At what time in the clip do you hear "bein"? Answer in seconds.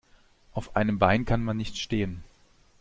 0.97-1.25